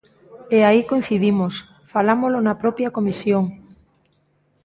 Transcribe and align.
E 0.57 0.59
aí 0.67 0.81
coincidimos, 0.91 1.53
falámolo 1.93 2.37
na 2.41 2.59
propia 2.63 2.93
Comisión. 2.97 3.43